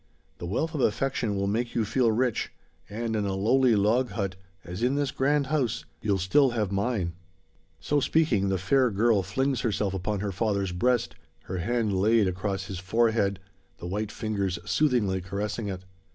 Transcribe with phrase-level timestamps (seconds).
[0.39, 2.51] The wealth of affection will make you feel rich;
[2.89, 4.35] and in a lowly log hut,
[4.65, 7.13] as in this grand house, you'll still have mine."
[7.79, 12.65] So speaking, the fair girl flings herself upon her father's breast, her hand laid across
[12.65, 13.39] his forehead,
[13.77, 15.85] the white fingers soothingly caressing it.